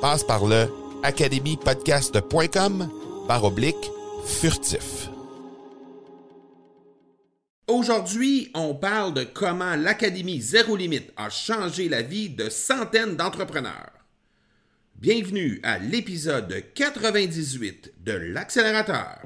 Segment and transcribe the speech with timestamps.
[0.00, 0.66] Passe par le
[1.02, 2.88] academypodcast.com
[3.28, 3.90] par oblique
[4.24, 5.10] furtif.
[7.68, 13.92] Aujourd'hui, on parle de comment l'Académie Zéro Limite a changé la vie de centaines d'entrepreneurs.
[14.96, 19.18] Bienvenue à l'épisode 98 de l'accélérateur.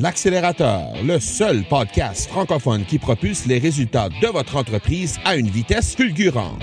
[0.00, 5.94] L'accélérateur, le seul podcast francophone qui propulse les résultats de votre entreprise à une vitesse
[5.94, 6.62] fulgurante.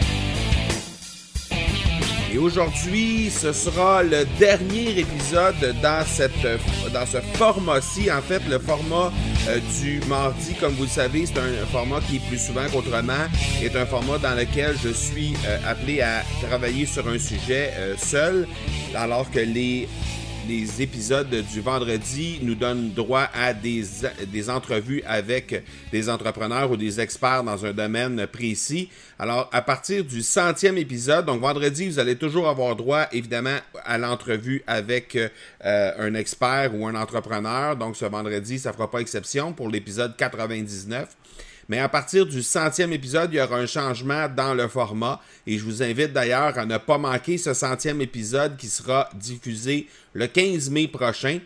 [2.33, 6.47] Et aujourd'hui, ce sera le dernier épisode dans, cette,
[6.93, 8.09] dans ce format-ci.
[8.09, 9.11] En fait, le format
[9.49, 13.25] euh, du mardi, comme vous le savez, c'est un format qui plus souvent qu'autrement,
[13.61, 17.95] est un format dans lequel je suis euh, appelé à travailler sur un sujet euh,
[17.97, 18.47] seul,
[18.95, 19.89] alors que les
[20.47, 23.83] les épisodes du vendredi nous donnent droit à des,
[24.27, 28.89] des entrevues avec des entrepreneurs ou des experts dans un domaine précis.
[29.19, 33.97] Alors, à partir du centième épisode, donc vendredi, vous allez toujours avoir droit, évidemment, à
[33.97, 37.75] l'entrevue avec euh, un expert ou un entrepreneur.
[37.75, 41.07] Donc, ce vendredi, ça ne fera pas exception pour l'épisode 99.
[41.71, 45.21] Mais à partir du centième épisode, il y aura un changement dans le format.
[45.47, 49.87] Et je vous invite d'ailleurs à ne pas manquer ce centième épisode qui sera diffusé
[50.11, 51.39] le 15 mai prochain.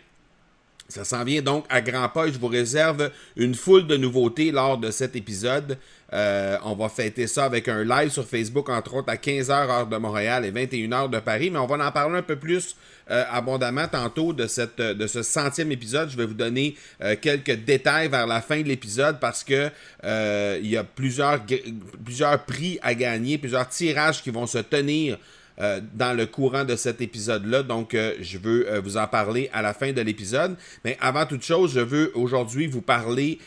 [0.88, 4.52] Ça s'en vient donc à grands pas et je vous réserve une foule de nouveautés
[4.52, 5.78] lors de cet épisode.
[6.12, 9.86] Euh, on va fêter ça avec un live sur Facebook, entre autres, à 15h heure
[9.88, 11.50] de Montréal et 21h de Paris.
[11.50, 12.76] Mais on va en parler un peu plus
[13.10, 16.08] euh, abondamment tantôt de, cette, de ce centième épisode.
[16.08, 19.70] Je vais vous donner euh, quelques détails vers la fin de l'épisode parce que
[20.62, 21.40] il y a plusieurs,
[22.04, 25.18] plusieurs prix à gagner, plusieurs tirages qui vont se tenir
[25.58, 27.62] euh, dans le courant de cet épisode-là.
[27.62, 30.54] Donc, euh, je veux euh, vous en parler à la fin de l'épisode.
[30.84, 33.38] Mais avant toute chose, je veux aujourd'hui vous parler,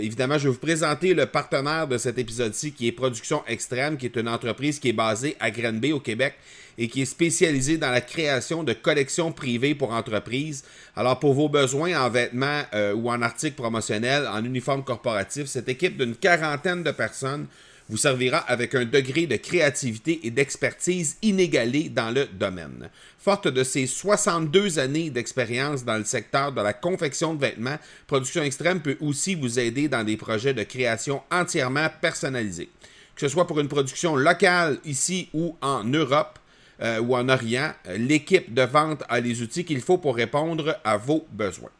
[0.00, 4.06] évidemment, je vais vous présenter le partenaire de cet épisode-ci qui est Production Extrême, qui
[4.06, 6.34] est une entreprise qui est basée à Granby, au Québec
[6.76, 10.64] et qui est spécialisée dans la création de collections privées pour entreprises.
[10.96, 12.62] Alors, pour vos besoins en vêtements
[12.96, 17.46] ou en articles promotionnels, en uniforme corporatif, cette équipe d'une quarantaine de personnes
[17.88, 22.88] vous servira avec un degré de créativité et d'expertise inégalé dans le domaine.
[23.18, 28.42] Forte de ses 62 années d'expérience dans le secteur de la confection de vêtements, Production
[28.42, 32.70] Extrême peut aussi vous aider dans des projets de création entièrement personnalisés.
[33.14, 36.38] Que ce soit pour une production locale ici ou en Europe,
[36.82, 40.96] euh, ou en Orient, l'équipe de vente a les outils qu'il faut pour répondre à
[40.96, 41.70] vos besoins.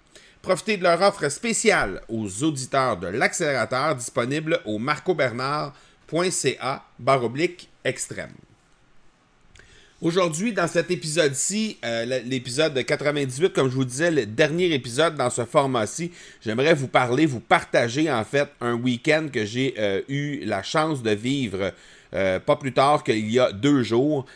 [0.45, 5.73] Profitez de leur offre spéciale aux auditeurs de l'accélérateur disponible au Marco Bernard
[6.15, 8.33] .ca oblique extrême.
[10.03, 15.15] Aujourd'hui, dans cet épisode-ci, euh, l'épisode de 98, comme je vous disais, le dernier épisode
[15.15, 16.13] dans ce format-ci,
[16.45, 21.03] j'aimerais vous parler, vous partager en fait un week-end que j'ai euh, eu la chance
[21.03, 21.73] de vivre
[22.13, 24.27] euh, pas plus tard qu'il y a deux jours.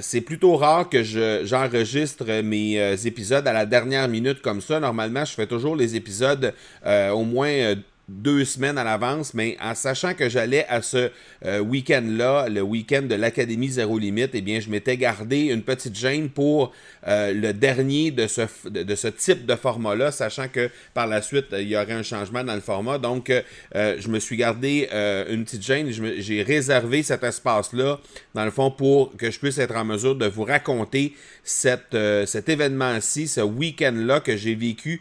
[0.00, 4.80] c'est plutôt rare que j'enregistre mes épisodes à la dernière minute comme ça.
[4.80, 6.52] Normalement, je fais toujours les épisodes
[6.84, 7.74] au moins
[8.08, 11.10] deux semaines à l'avance, mais en sachant que j'allais à ce
[11.44, 15.96] euh, week-end-là, le week-end de l'Académie Zéro Limite, eh bien, je m'étais gardé une petite
[15.96, 16.72] gêne pour
[17.06, 21.46] euh, le dernier de ce, de, ce type de format-là, sachant que par la suite,
[21.52, 22.98] il y aurait un changement dans le format.
[22.98, 24.88] Donc, euh, je me suis gardé
[25.30, 25.90] une petite gêne.
[25.90, 28.00] J'ai réservé cet espace-là,
[28.34, 31.14] dans le fond, pour que je puisse être en mesure de vous raconter
[31.44, 35.00] cet événement-ci, ce week-end-là que j'ai vécu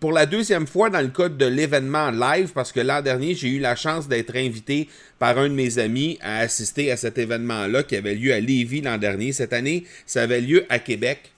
[0.00, 3.48] pour la deuxième fois dans le cadre de l'événement live, parce que l'an dernier, j'ai
[3.48, 7.82] eu la chance d'être invité par un de mes amis à assister à cet événement-là
[7.82, 9.32] qui avait lieu à Lévis l'an dernier.
[9.32, 11.32] Cette année, ça avait lieu à Québec.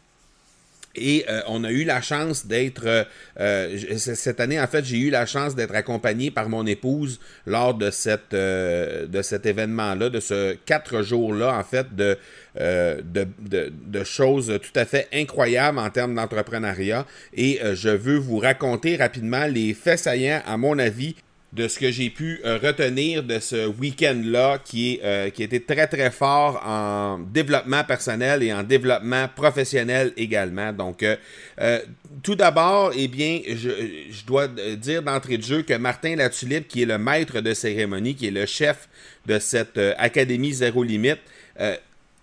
[0.96, 3.04] Et euh, on a eu la chance d'être, euh,
[3.40, 7.74] euh, cette année en fait, j'ai eu la chance d'être accompagné par mon épouse lors
[7.74, 12.16] de, cette, de cet événement-là, de ce quatre jours-là en fait de,
[12.58, 17.06] de, de, de, choses tout à fait incroyables en termes d'entrepreneuriat.
[17.34, 21.16] Et je veux vous raconter rapidement les faits saillants, à mon avis,
[21.54, 25.44] de ce que j'ai pu euh, retenir de ce week-end-là qui, est, euh, qui a
[25.44, 30.72] été très très fort en développement personnel et en développement professionnel également.
[30.72, 31.80] Donc, euh,
[32.22, 33.70] tout d'abord, eh bien, je,
[34.10, 38.16] je dois dire d'entrée de jeu que Martin Latulippe, qui est le maître de cérémonie,
[38.16, 38.88] qui est le chef
[39.26, 41.20] de cette Académie Zéro Limite,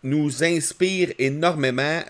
[0.03, 2.01] nous inspire énormément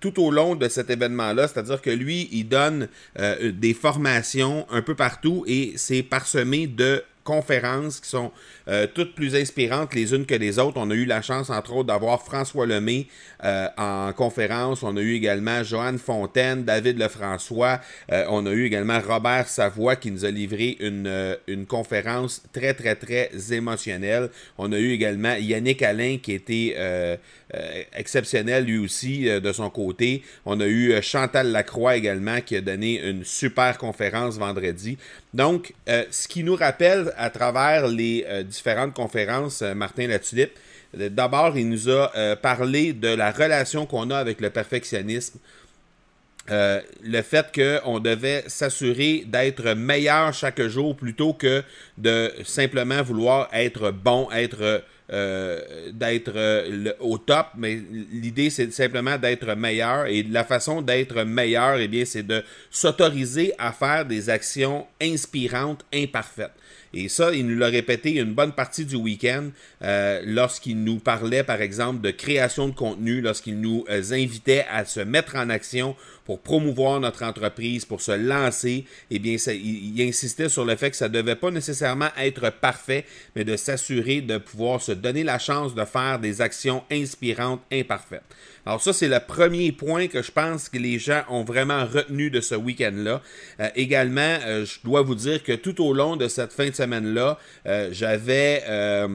[0.00, 4.82] tout au long de cet événement-là, c'est-à-dire que lui, il donne euh, des formations un
[4.82, 8.32] peu partout et c'est parsemé de conférences qui sont
[8.68, 10.78] euh, toutes plus inspirantes les unes que les autres.
[10.80, 13.06] On a eu la chance, entre autres, d'avoir François Lemay
[13.44, 14.82] euh, en conférence.
[14.82, 17.80] On a eu également Joanne Fontaine, David Lefrançois.
[18.10, 22.72] Euh, on a eu également Robert Savoie qui nous a livré une, une conférence très,
[22.72, 24.30] très, très émotionnelle.
[24.56, 27.18] On a eu également Yannick Alain qui était
[27.94, 30.22] exceptionnel lui aussi de son côté.
[30.44, 34.98] On a eu Chantal Lacroix également qui a donné une super conférence vendredi.
[35.32, 40.52] Donc, ce qui nous rappelle à travers les euh, différentes conférences, euh, Martin Latulippe,
[40.98, 45.38] euh, d'abord, il nous a parlé de la relation qu'on a avec le perfectionnisme.
[46.48, 51.62] le fait qu'on devait s'assurer d'être meilleur chaque jour plutôt que
[51.98, 57.80] de simplement vouloir être bon, être d'être au top, mais
[58.12, 63.52] l'idée c'est simplement d'être meilleur et la façon d'être meilleur, eh bien, c'est de s'autoriser
[63.58, 66.52] à faire des actions inspirantes, imparfaites.
[66.94, 69.50] Et ça, il nous l'a répété une bonne partie du week-end
[69.82, 74.86] euh, lorsqu'il nous parlait, par exemple, de création de contenu, lorsqu'il nous euh, invitait à
[74.86, 75.96] se mettre en action
[76.28, 78.84] pour promouvoir notre entreprise, pour se lancer.
[79.10, 83.06] Eh bien, il, insistait sur le fait que ça ne devait pas nécessairement être parfait,
[83.34, 88.20] mais de s'assurer de pouvoir se donner la chance de faire des actions inspirantes, imparfaites.
[88.66, 92.28] Alors ça, c'est le premier point que je pense que les gens ont vraiment retenu
[92.28, 93.22] de ce week-end-là.
[93.60, 97.38] Euh, également, je dois vous dire que tout au long de cette fin de semaine-là,
[97.64, 99.08] euh, j'avais euh,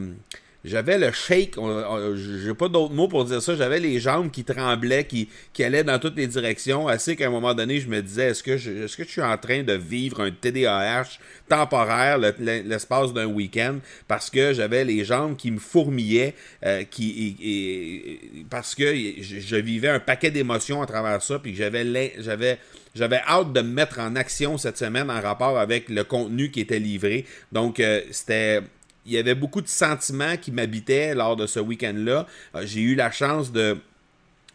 [0.63, 1.55] j'avais le shake,
[2.15, 5.83] j'ai pas d'autres mots pour dire ça, j'avais les jambes qui tremblaient, qui, qui allaient
[5.83, 8.71] dans toutes les directions, assez qu'à un moment donné, je me disais, est-ce que, je,
[8.85, 11.19] est-ce que je suis en train de vivre un TDAH
[11.49, 16.33] temporaire l'espace d'un week-end, parce que j'avais les jambes qui me fourmillaient,
[16.65, 18.85] euh, qui, et, parce que
[19.21, 22.57] je, vivais un paquet d'émotions à travers ça, puis j'avais, j'avais,
[22.95, 26.61] j'avais hâte de me mettre en action cette semaine en rapport avec le contenu qui
[26.61, 27.25] était livré.
[27.51, 28.61] Donc, euh, c'était
[29.05, 32.25] il y avait beaucoup de sentiments qui m'habitaient lors de ce week-end-là.
[32.55, 33.77] Euh, j'ai eu la chance de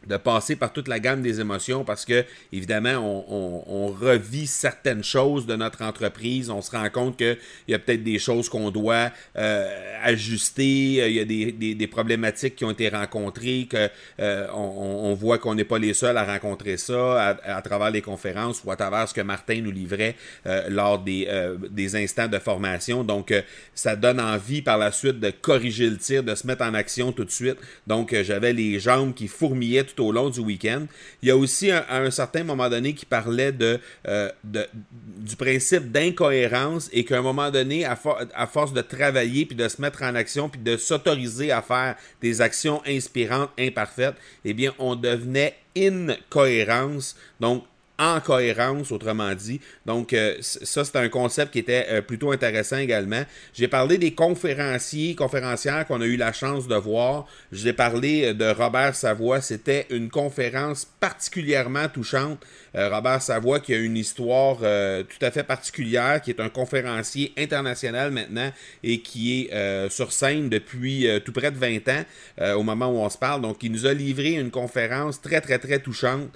[0.08, 5.46] de passer par toute la gamme des émotions parce que, évidemment, on, revit certaines choses
[5.46, 6.50] de notre entreprise.
[6.50, 7.38] On se rend compte qu'il
[7.68, 11.08] y a peut-être des choses qu'on doit euh, ajuster.
[11.08, 13.88] Il y a des, problématiques qui ont été rencontrées, que
[14.20, 18.62] euh, on, voit qu'on n'est pas les seuls à rencontrer ça à, travers les conférences
[18.64, 20.14] ou à travers ce que Martin nous livrait
[20.46, 21.28] euh, lors des,
[21.70, 23.04] des instants de formation.
[23.04, 23.32] Donc,
[23.74, 27.10] ça donne envie par la suite de corriger le tir, de se mettre en action
[27.12, 27.56] tout de suite.
[27.86, 30.86] Donc, j'avais les jambes qui fourmillaient tout au long du week-end.
[31.22, 37.04] Il y a aussi un certain moment donné qui parlait euh, du principe d'incohérence et
[37.04, 37.98] qu'à un moment donné, à,
[38.34, 41.96] à, force de travailler puis de se mettre en action puis de s'autoriser à faire
[42.20, 47.16] des actions inspirantes, imparfaites, eh bien, on devenait incohérence.
[47.40, 47.64] Donc,
[47.98, 49.60] en cohérence, autrement dit.
[49.84, 53.22] Donc, euh, ça, c'est un concept qui était euh, plutôt intéressant également.
[53.54, 57.26] J'ai parlé des conférenciers, conférencières qu'on a eu la chance de voir.
[57.50, 59.40] J'ai parlé euh, de Robert Savoie.
[59.40, 62.38] C'était une conférence particulièrement touchante.
[62.74, 68.12] Robert Savoie qui a une histoire tout à fait particulière, qui est un conférencier international
[68.12, 68.52] maintenant
[68.84, 73.08] et qui est sur scène depuis tout près de 20 ans au moment où on
[73.08, 73.40] se parle.
[73.40, 76.28] Donc, il nous a livré une conférence très, très, très touchante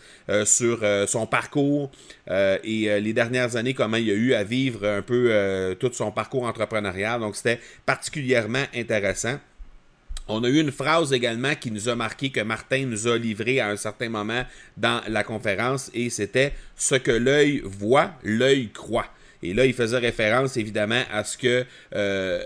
[0.44, 1.90] sur son parcours parcours
[2.64, 6.44] et les dernières années, comment il a eu à vivre un peu tout son parcours
[6.44, 7.20] entrepreneurial.
[7.20, 9.38] Donc, c'était particulièrement intéressant.
[10.28, 13.60] On a eu une phrase également qui nous a marqué que Martin nous a livré
[13.60, 14.44] à un certain moment
[14.76, 19.08] dans la conférence et c'était ce que l'œil voit, l'œil croit.
[19.42, 21.64] Et là, il faisait référence évidemment à ce que
[21.96, 22.40] euh,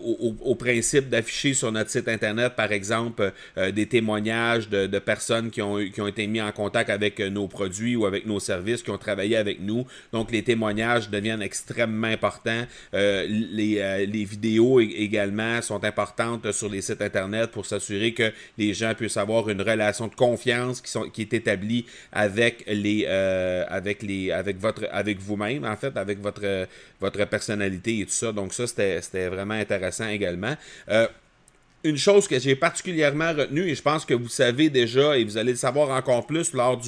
[0.00, 5.62] au, principe d'afficher sur notre site internet, par exemple, euh, des témoignages de, personnes qui
[5.62, 8.82] ont, qui ont été mis en contact avec euh, nos produits ou avec nos services,
[8.82, 9.84] qui ont travaillé avec nous.
[10.12, 12.66] Donc, les témoignages deviennent extrêmement importants.
[12.92, 18.94] les, les vidéos également sont importantes sur les sites internet pour s'assurer que les gens
[18.94, 24.30] puissent avoir une relation de confiance qui, sont, qui est établie avec les avec les
[24.30, 26.68] avec votre avec vous-même en fait avec votre votre,
[27.00, 28.32] votre personnalité et tout ça.
[28.32, 30.54] Donc ça, c'était vraiment intéressant également.
[30.88, 31.06] Euh,
[31.84, 35.36] une chose que j'ai particulièrement retenue, et je pense que vous savez déjà, et vous
[35.36, 36.80] allez le savoir encore plus lors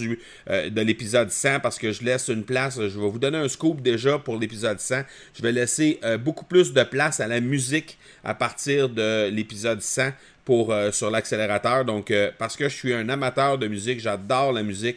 [0.50, 3.48] euh, de l'épisode 100, parce que je laisse une place, je vais vous donner un
[3.48, 5.02] scoop déjà pour l'épisode 100.
[5.34, 9.80] Je vais laisser euh, beaucoup plus de place à la musique à partir de l'épisode
[9.80, 10.10] 100
[10.44, 11.84] pour, sur l'accélérateur.
[11.84, 14.96] Donc, parce que je suis un amateur de musique, j'adore la musique.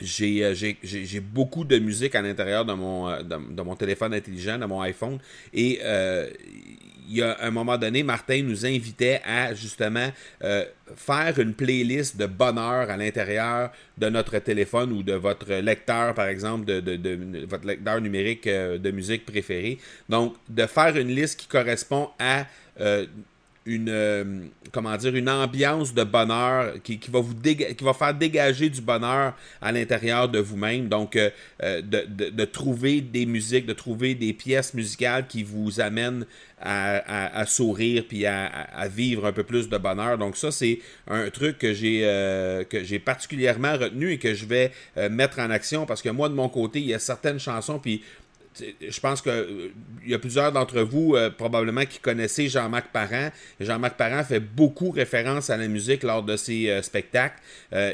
[0.00, 4.66] Euh, j'ai beaucoup de musique à l'intérieur de mon, euh, de, mon téléphone intelligent, de
[4.66, 5.18] mon iPhone.
[5.52, 6.28] Et euh,
[7.08, 10.12] il y a un moment donné, Martin nous invitait à justement
[10.94, 16.26] faire une playlist de bonheur à l'intérieur de notre téléphone ou de votre lecteur, par
[16.26, 19.78] exemple, de, de, de votre lecteur numérique de musique préférée.
[20.10, 22.44] Donc, de faire une liste qui correspond à
[23.68, 24.24] une euh,
[24.72, 29.34] comment dire une ambiance de bonheur qui, va vous qui va faire dégager du bonheur
[29.60, 30.88] à l'intérieur de vous-même.
[30.88, 31.30] Donc euh,
[31.62, 36.24] euh, de, trouver des musiques de trouver des pièces musicales qui vous amènent
[36.60, 40.18] à, sourire puis à, vivre un peu plus de bonheur.
[40.18, 42.00] Donc ça c'est un truc que j'ai
[42.68, 44.72] que j'ai particulièrement retenu et que je vais
[45.10, 48.02] mettre en action parce que moi de mon côté il y a certaines chansons puis
[48.80, 49.68] je pense qu'il euh,
[50.06, 53.30] y a plusieurs d'entre vous euh, probablement qui connaissez Jean-Marc Parent.
[53.60, 57.40] Jean-Marc Parent fait beaucoup référence à la musique lors de ses euh, spectacles.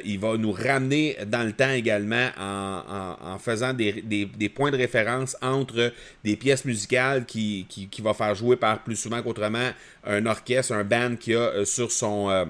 [0.04, 5.92] il va nous ramener dans le temps également en, faisant des, points de référence entre
[6.22, 7.66] des pièces musicales qui,
[8.02, 9.70] va faire jouer par plus souvent qu'autrement
[10.04, 12.46] un orchestre, un band qui a sur son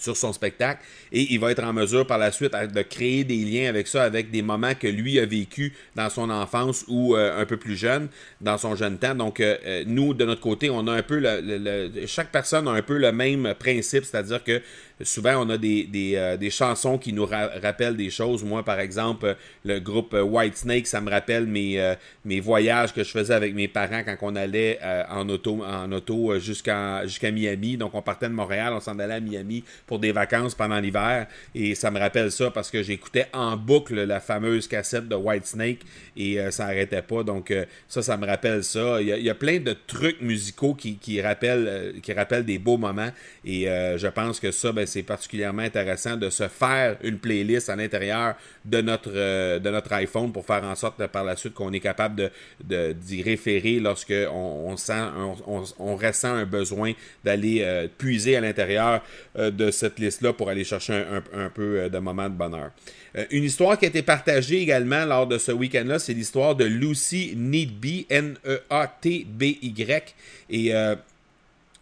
[0.00, 3.36] sur son spectacle et il va être en mesure par la suite de créer des
[3.44, 7.40] liens avec ça, avec des moments que lui a vécu dans son enfance ou euh,
[7.40, 8.08] un peu plus jeune,
[8.40, 9.14] dans son jeune temps.
[9.14, 12.72] Donc, euh, euh, nous, de notre côté, on a un peu le, chaque personne a
[12.72, 14.62] un peu le même principe, c'est-à-dire que
[15.02, 18.44] souvent on a des, des, chansons qui nous rappellent des choses.
[18.44, 23.10] Moi, par exemple, le groupe White Snake, ça me rappelle mes, mes voyages que je
[23.10, 24.78] faisais avec mes parents quand on allait
[25.08, 27.76] en auto, en auto jusqu'à Miami.
[27.76, 31.26] Donc, on partait de Montréal, on s'en allait à Miami pour des vacances pendant l'hiver.
[31.54, 35.46] Et ça me rappelle ça parce que j'écoutais en boucle la fameuse cassette de White
[35.46, 35.80] Snake
[36.16, 37.22] et euh, ça n'arrêtait pas.
[37.22, 39.00] Donc euh, ça, ça me rappelle ça.
[39.00, 43.10] Il y, a, plein de trucs musicaux qui, rappellent, euh, qui rappellent des beaux moments.
[43.44, 47.76] Et je pense que ça, ben, c'est particulièrement intéressant de se faire une playlist à
[47.76, 51.80] l'intérieur de notre, de notre iPhone pour faire en sorte par la suite qu'on est
[51.80, 52.30] capable
[52.62, 55.02] de, d'y référer lorsque on, sent,
[55.46, 56.92] on, ressent un besoin
[57.24, 59.02] d'aller puiser à l'intérieur
[59.36, 61.04] de cette liste-là pour aller chercher
[61.34, 62.70] un, peu euh, de moments de bonheur.
[63.16, 66.64] Euh, une histoire qui a été partagée également lors de ce week-end-là, c'est l'histoire de
[66.64, 70.14] Lucy Needby, N-E-A-T-B-Y.
[70.50, 70.96] Et euh,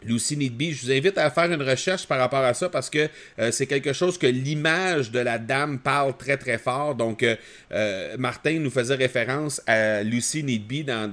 [0.02, 0.72] Lucy Needby.
[0.72, 3.66] Je vous invite à faire une recherche par rapport à ça parce que euh, c'est
[3.66, 6.94] quelque chose que l'image de la dame parle très très fort.
[6.94, 7.34] Donc, euh,
[7.72, 11.12] euh, Martin nous faisait référence à Lucy Needby dans,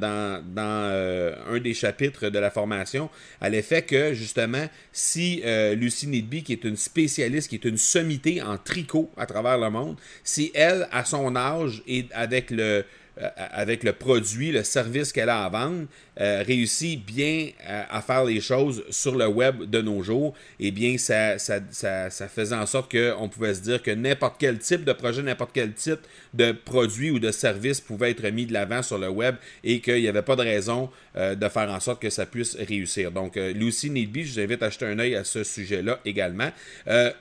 [0.58, 3.10] un des chapitres de la formation,
[3.42, 5.42] à l'effet que justement, si
[5.76, 9.70] Lucy Needby, qui est une spécialiste, qui est une sommité en tricot à travers le
[9.70, 12.86] monde, si elle, à son âge et avec le
[13.18, 15.86] avec le produit, le service qu'elle a à vendre,
[16.20, 20.98] euh, réussit bien à, faire les choses sur le web de nos jours, eh bien,
[20.98, 24.94] ça, ça, ça, faisait en sorte qu'on pouvait se dire que n'importe quel type de
[24.94, 26.00] projet, n'importe quel type
[26.34, 30.02] de produit ou de service pouvait être mis de l'avant sur le web et qu'il
[30.02, 33.12] n'y avait pas de raison euh, de faire en sorte que ça puisse réussir.
[33.12, 36.50] Donc, euh, Lucy Needby, je vous invite à jeter un œil à ce sujet-là également.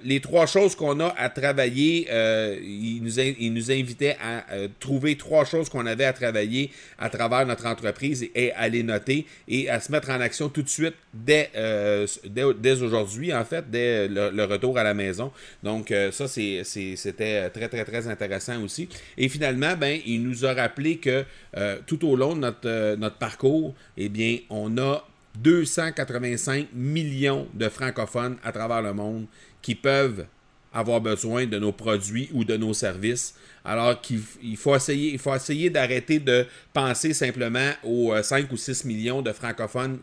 [0.05, 2.09] les trois choses qu'on a à travailler,
[2.63, 4.45] il, nous il nous invitait à
[4.79, 9.27] trouver trois choses qu'on avait à travailler à travers notre entreprise et à les noter
[9.49, 13.71] et à se mettre en action tout de suite dès, euh, dès, aujourd'hui, en fait,
[13.71, 15.33] dès le, retour à la maison.
[15.63, 18.89] Donc, euh, ça, c'était très, très, très intéressant aussi.
[19.17, 21.25] Et finalement, ben, il nous a rappelé que
[21.57, 25.07] euh, tout au long de notre, notre parcours, eh bien, on a
[25.39, 29.27] 285 millions de francophones à travers le monde
[29.63, 30.27] qui peuvent
[30.75, 33.35] avoir besoin de nos produits ou de nos services.
[33.65, 40.01] Alors qu'il faut essayer, d'arrêter de penser simplement aux 5 ou 6 millions de francophones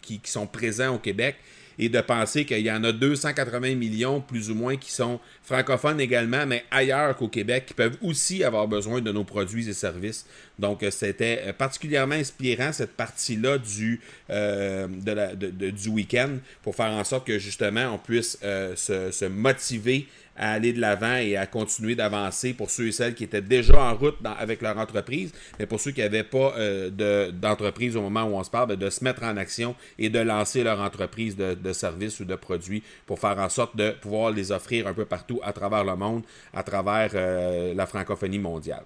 [0.00, 1.36] qui sont présents au Québec
[1.78, 6.00] et de penser qu'il y en a 280 millions plus ou moins qui sont francophones
[6.00, 10.26] également, mais ailleurs qu'au Québec, qui peuvent aussi avoir besoin de nos produits et services.
[10.58, 17.04] Donc, euh, c'était euh, particulièrement inspirant cette partie-là du, euh, du week-end pour faire en
[17.04, 21.94] sorte que justement on puisse se, se motiver à aller de l'avant et à continuer
[21.94, 25.80] d'avancer pour ceux et celles qui étaient déjà en route avec leur entreprise, mais pour
[25.80, 29.02] ceux qui n'avaient pas euh, d'entreprise au moment où on se parle, ben, de se
[29.04, 33.18] mettre en action et de lancer leur entreprise de, de services ou de produits pour
[33.18, 36.62] faire en sorte de pouvoir les offrir un peu partout à travers le monde, à
[36.62, 38.84] travers euh, la francophonie mondiale.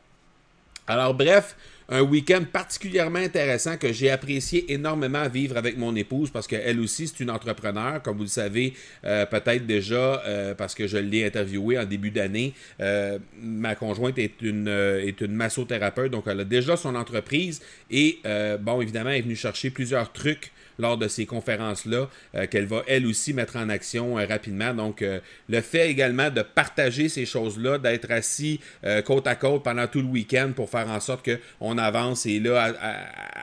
[0.91, 1.55] Alors bref,
[1.89, 7.07] un week-end particulièrement intéressant que j'ai apprécié énormément vivre avec mon épouse parce qu'elle aussi,
[7.07, 11.25] c'est une entrepreneur, comme vous le savez euh, peut-être déjà euh, parce que je l'ai
[11.25, 12.55] interviewé en début d'année.
[12.81, 18.19] Euh, ma conjointe est une, est une massothérapeute, donc elle a déjà son entreprise et,
[18.59, 22.83] bon, évidemment, elle est venue chercher plusieurs trucs lors de ces conférences-là, euh, qu'elle va
[22.87, 24.75] elle aussi mettre en action euh, rapidement.
[24.75, 28.61] Donc, euh, le fait également de partager ces choses-là, d'être assis
[29.05, 32.75] côte à côte pendant tout le week-end pour faire en sorte qu'on avance et là,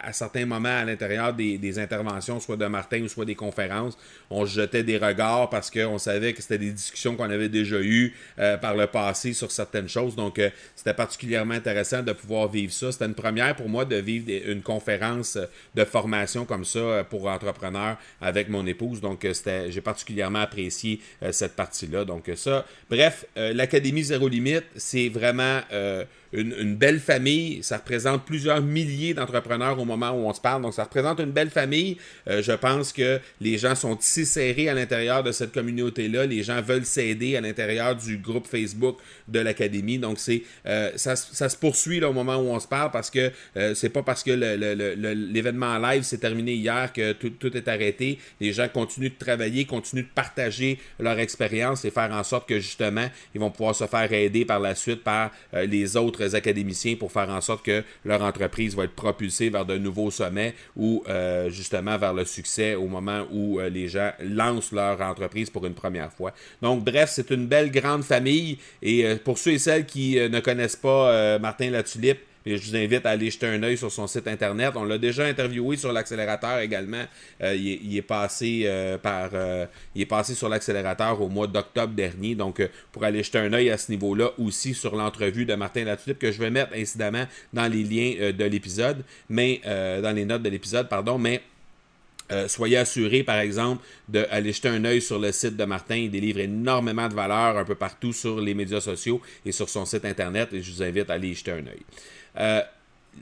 [0.04, 3.98] à, certains moments à l'intérieur des, interventions, soit de Martin ou soit des conférences,
[4.30, 8.16] on jetait des regards parce qu'on savait que c'était des discussions qu'on avait déjà eues
[8.62, 10.16] par le passé sur certaines choses.
[10.16, 10.42] Donc,
[10.76, 12.92] c'était particulièrement intéressant de pouvoir vivre ça.
[12.92, 15.38] C'était une première pour moi de vivre une conférence
[15.76, 19.02] de formation comme ça pour entrepreneur avec mon épouse.
[19.02, 19.34] Donc, euh,
[19.70, 22.06] j'ai particulièrement apprécié euh, cette partie-là.
[22.06, 25.62] Donc, euh, ça, bref, l'Académie Zéro Limite, c'est vraiment
[26.34, 27.64] une, belle famille.
[27.64, 30.62] Ça représente plusieurs milliers d'entrepreneurs au moment où on se parle.
[30.62, 31.98] Donc, ça représente une belle famille.
[32.28, 36.26] Euh, je pense que les gens sont si serrés à l'intérieur de cette communauté-là.
[36.26, 39.98] Les gens veulent s'aider à l'intérieur du groupe Facebook de l'Académie.
[39.98, 43.74] Donc, c'est euh, ça, se poursuit au moment où on se parle parce que euh,
[43.74, 48.20] c'est pas parce que l'événement live s'est terminé hier que tout, est arrêté.
[48.40, 52.60] Les gens continuent de travailler, continuent de partager leur expérience et faire en sorte que
[52.60, 57.12] justement, ils vont pouvoir se faire aider par la suite par les autres académiciens pour
[57.12, 61.50] faire en sorte que leur entreprise va être propulsée vers de nouveaux sommets ou euh,
[61.50, 65.74] justement vers le succès au moment où euh, les gens lancent leur entreprise pour une
[65.74, 66.34] première fois.
[66.62, 70.40] Donc bref, c'est une belle grande famille et euh, pour ceux et celles qui ne
[70.40, 72.20] connaissent pas Martin Latulippe,
[72.56, 74.74] je vous invite à aller jeter un œil sur son site internet.
[74.76, 77.04] On l'a déjà interviewé sur l'accélérateur également.
[77.42, 81.94] Euh, il, est, passé euh, par euh, il est passé sur l'accélérateur au mois d'octobre
[81.94, 82.36] dernier.
[82.36, 86.20] Donc pour aller jeter un œil à ce niveau-là aussi sur l'entrevue de Martin Latulippe
[86.20, 90.50] que je vais mettre incidemment dans les liens de l'épisode, mais dans les notes de
[90.50, 91.42] l'épisode, pardon, mais
[92.48, 95.96] soyez assurés, par exemple, d'aller jeter un œil sur le site de Martin.
[95.96, 99.86] Il délivre énormément de valeur un peu partout sur les médias sociaux et sur son
[99.86, 100.50] site internet.
[100.54, 101.82] Et je vous invite à aller y jeter un œil.
[102.40, 102.62] Euh,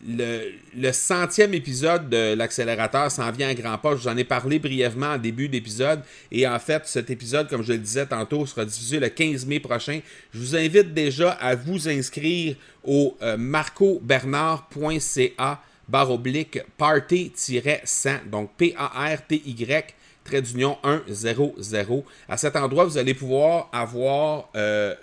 [0.08, 3.96] le, centième épisode de l'accélérateur s'en vient à grands pas.
[3.96, 6.02] Je vous en ai parlé brièvement en début d'épisode.
[6.32, 9.60] Et en fait, cet épisode, comme je le disais tantôt, sera diffusé le 15 mai
[9.60, 10.00] prochain.
[10.34, 18.30] Je vous invite déjà à vous inscrire au euh, marcobernard.ca barre oblique party-100.
[18.30, 22.04] Donc P-A-R-T-Y trait d'union 100.
[22.28, 24.96] À cet endroit, vous allez pouvoir avoir euh,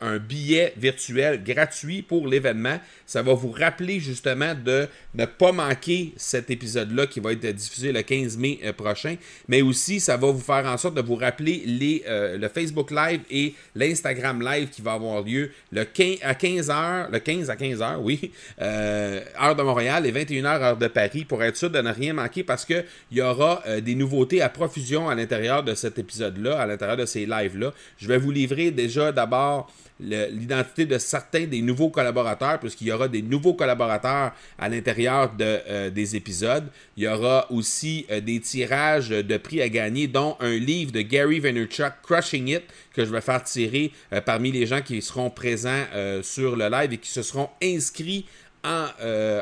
[0.00, 2.78] un billet virtuel gratuit pour l'événement.
[3.06, 7.92] Ça va vous rappeler justement de ne pas manquer cet épisode-là qui va être diffusé
[7.92, 9.16] le 15 mai euh, prochain.
[9.48, 12.90] Mais aussi, ça va vous faire en sorte de vous rappeler les, euh, le Facebook
[12.90, 17.56] Live et l'Instagram Live qui va avoir lieu le 15 à 15h, le 15 à
[17.56, 21.80] 15h, oui, euh, heure de Montréal et 21h heure de Paris pour être sûr de
[21.80, 25.98] ne rien manquer parce qu'il y aura des nouveautés à profusion à l'intérieur de cet
[25.98, 27.72] épisode-là, à l'intérieur de ces lives-là.
[27.98, 33.08] Je vais vous livrer déjà d'abord l'identité de certains des nouveaux collaborateurs, puisqu'il y aura
[33.08, 36.66] des nouveaux collaborateurs à l'intérieur euh, des épisodes.
[36.96, 41.00] Il y aura aussi euh, des tirages de prix à gagner, dont un livre de
[41.00, 45.30] Gary Vaynerchuk, Crushing It, que je vais faire tirer euh, parmi les gens qui seront
[45.30, 45.84] présents
[46.22, 48.26] sur le live et qui se seront inscrits
[48.64, 48.86] en,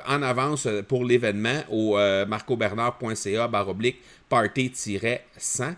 [0.07, 3.97] en avance pour l'événement au marcobernard.ca baroblique
[4.31, 5.75] party-100.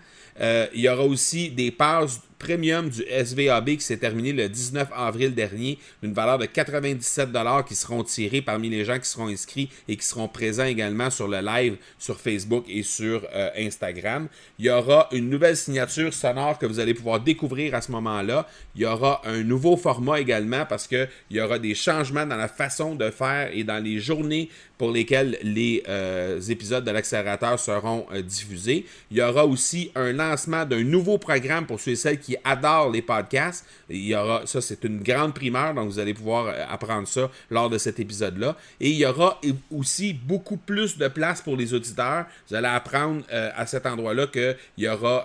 [0.75, 5.35] il y aura aussi des passes premium du SVAB qui s'est terminé le 19 avril
[5.35, 7.31] dernier, d'une valeur de 97
[7.66, 11.29] qui seront tirés parmi les gens qui seront inscrits et qui seront présents également sur
[11.29, 14.29] le live sur Facebook et sur euh, Instagram.
[14.59, 18.46] Il y aura une nouvelle signature sonore que vous allez pouvoir découvrir à ce moment-là.
[18.75, 22.49] Il y aura un nouveau format également parce qu'il y aura des changements dans la
[22.49, 28.07] façon de faire et dans les journées pour lesquelles les euh, épisodes de l'accélérateur seront
[28.12, 28.85] euh, diffusés.
[29.11, 32.37] Il y aura aussi un lancement d'un nouveau programme pour ceux et celles qui qui
[32.43, 33.65] adorent les podcasts.
[33.89, 37.31] Il y aura, ça c'est une grande primeur, donc vous allez pouvoir euh, apprendre ça
[37.51, 38.57] lors de cet épisode-là.
[38.81, 42.27] Et il y aura aussi beaucoup plus de place pour les auditeurs.
[42.49, 45.25] Vous allez apprendre euh, à cet endroit-là qu'il y aura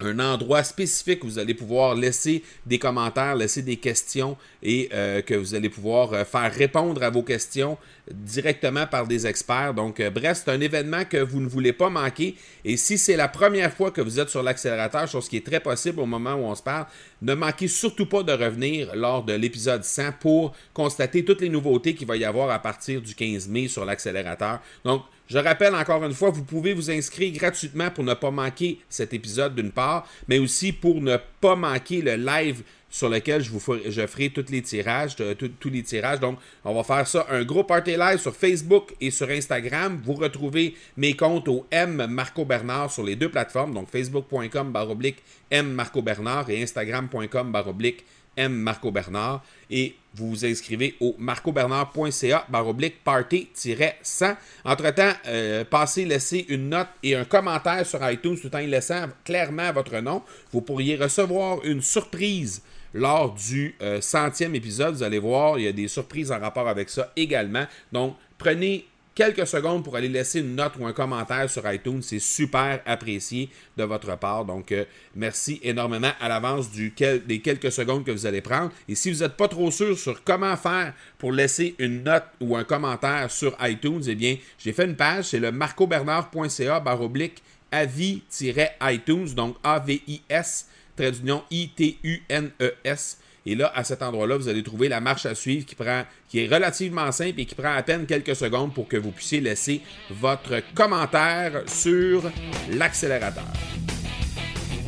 [0.00, 5.22] un endroit spécifique où vous allez pouvoir laisser des commentaires, laisser des questions et euh,
[5.22, 7.78] que vous allez pouvoir euh, faire répondre à vos questions
[8.10, 9.74] directement par des experts.
[9.74, 12.36] Donc, euh, bref, c'est un événement que vous ne voulez pas manquer.
[12.64, 15.60] Et si c'est la première fois que vous êtes sur l'accélérateur, chose qui est très
[15.60, 16.86] possible au moment où on se parle,
[17.22, 21.94] ne manquez surtout pas de revenir lors de l'épisode 100 pour constater toutes les nouveautés
[21.94, 24.60] qu'il va y avoir à partir du 15 mai sur l'accélérateur.
[24.84, 28.78] Donc, je rappelle encore une fois, vous pouvez vous inscrire gratuitement pour ne pas manquer
[28.88, 32.62] cet épisode d'une part, mais aussi pour ne pas manquer le live
[32.94, 34.30] sur lequel je ferai,
[34.62, 36.20] tirages, tous les tirages.
[36.20, 40.00] Donc, on va faire ça un gros party live sur Facebook et sur Instagram.
[40.04, 45.22] Vous retrouvez mes comptes au M Marco Bernard sur les deux plateformes, donc facebook.com baroblique
[45.50, 48.04] M Marco Bernard et instagram.com baroblique
[48.36, 54.36] M Marco Bernard et vous vous inscrivez au marcobernard.ca baroblique party-100.
[54.64, 59.72] Entre-temps, euh, passez, laissez une note et un commentaire sur iTunes tout en laissant clairement
[59.72, 60.22] votre nom.
[60.52, 64.94] Vous pourriez recevoir une surprise lors du euh, centième épisode.
[64.94, 67.64] Vous allez voir, il y a des surprises en rapport avec ça également.
[67.92, 72.02] Donc, prenez quelques secondes pour aller laisser une note ou un commentaire sur iTunes.
[72.02, 74.44] C'est super apprécié de votre part.
[74.44, 78.70] Donc, euh, merci énormément à l'avance des quelques secondes que vous allez prendre.
[78.88, 82.56] Et si vous n'êtes pas trop sûr sur comment faire pour laisser une note ou
[82.56, 89.34] un commentaire sur iTunes, eh bien, j'ai fait une page, c'est le marcobernard.ca baroblique avis-iTunes,
[89.34, 93.18] donc A-V-I-S, trait d'union I-T-U-N-E-S.
[93.46, 96.40] Et là, à cet endroit-là, vous allez trouver la marche à suivre qui, prend, qui
[96.40, 99.82] est relativement simple et qui prend à peine quelques secondes pour que vous puissiez laisser
[100.10, 102.22] votre commentaire sur
[102.70, 103.44] l'accélérateur.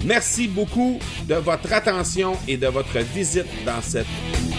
[0.04, 4.06] Merci beaucoup de votre attention et de votre visite dans cette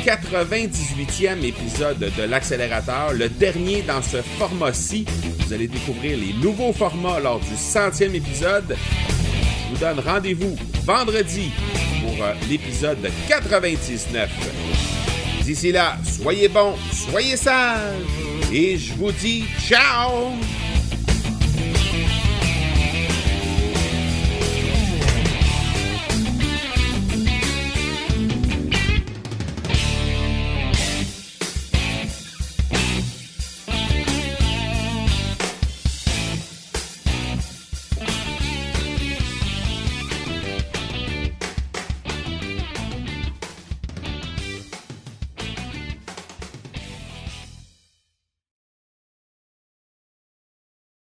[0.06, 5.06] 98e épisode de l'accélérateur, le dernier dans ce format-ci.
[5.40, 8.76] Vous allez découvrir les nouveaux formats lors du centième épisode.
[8.78, 10.56] Je vous donne rendez-vous
[10.86, 11.52] vendredi
[12.50, 14.30] l'épisode 99.
[15.44, 18.04] D'ici là, soyez bons, soyez sages,
[18.52, 20.32] et je vous dis ciao